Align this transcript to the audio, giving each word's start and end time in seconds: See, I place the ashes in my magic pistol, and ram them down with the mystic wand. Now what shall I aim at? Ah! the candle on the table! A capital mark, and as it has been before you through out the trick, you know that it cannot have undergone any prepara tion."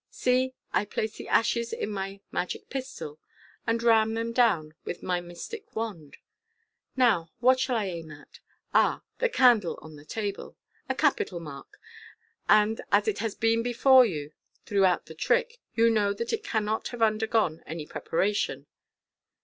See, 0.09 0.55
I 0.73 0.85
place 0.85 1.17
the 1.17 1.27
ashes 1.27 1.71
in 1.71 1.91
my 1.91 2.21
magic 2.31 2.71
pistol, 2.71 3.19
and 3.67 3.83
ram 3.83 4.15
them 4.15 4.33
down 4.33 4.73
with 4.83 5.01
the 5.01 5.21
mystic 5.21 5.75
wand. 5.75 6.17
Now 6.97 7.29
what 7.39 7.59
shall 7.59 7.75
I 7.75 7.85
aim 7.85 8.09
at? 8.09 8.39
Ah! 8.73 9.03
the 9.19 9.29
candle 9.29 9.77
on 9.83 9.97
the 9.97 10.03
table! 10.03 10.57
A 10.89 10.95
capital 10.95 11.39
mark, 11.39 11.79
and 12.49 12.81
as 12.91 13.07
it 13.07 13.19
has 13.19 13.35
been 13.35 13.61
before 13.61 14.03
you 14.03 14.31
through 14.65 14.85
out 14.85 15.05
the 15.05 15.13
trick, 15.13 15.59
you 15.75 15.87
know 15.91 16.13
that 16.13 16.33
it 16.33 16.43
cannot 16.43 16.87
have 16.87 17.03
undergone 17.03 17.61
any 17.67 17.85
prepara 17.85 18.35
tion." 18.35 18.65